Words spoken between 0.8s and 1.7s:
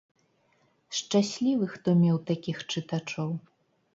Шчаслівы,